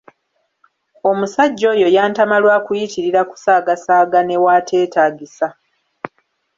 [1.09, 5.47] Omusajja oyo yantama lwa kuyitirira kusaagasaaga newateetaagisa.